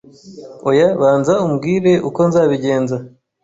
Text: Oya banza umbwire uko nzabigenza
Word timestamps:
Oya 0.69 0.87
banza 1.01 1.33
umbwire 1.45 1.93
uko 2.07 2.19
nzabigenza 2.29 2.95